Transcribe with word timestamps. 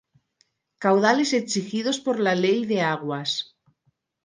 caudales 0.85 1.31
exigidos 1.41 1.99
por 2.05 2.19
la 2.19 2.33
Ley 2.33 2.65
de 2.65 2.81
Aguas 2.81 3.31